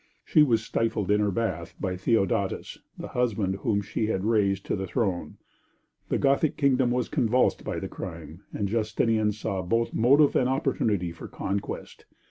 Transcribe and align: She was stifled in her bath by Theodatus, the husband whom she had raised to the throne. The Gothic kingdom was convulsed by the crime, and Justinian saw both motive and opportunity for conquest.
She 0.25 0.41
was 0.41 0.63
stifled 0.63 1.11
in 1.11 1.19
her 1.19 1.29
bath 1.29 1.75
by 1.79 1.95
Theodatus, 1.95 2.79
the 2.97 3.09
husband 3.09 3.57
whom 3.57 3.83
she 3.83 4.07
had 4.07 4.23
raised 4.25 4.65
to 4.65 4.75
the 4.75 4.87
throne. 4.87 5.37
The 6.09 6.17
Gothic 6.17 6.57
kingdom 6.57 6.89
was 6.89 7.07
convulsed 7.07 7.63
by 7.63 7.77
the 7.77 7.87
crime, 7.87 8.41
and 8.51 8.67
Justinian 8.67 9.31
saw 9.31 9.61
both 9.61 9.93
motive 9.93 10.35
and 10.35 10.49
opportunity 10.49 11.11
for 11.11 11.27
conquest. 11.27 12.05